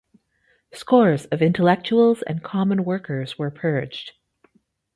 [0.73, 4.13] Scores of intellectuals and common workers were purged.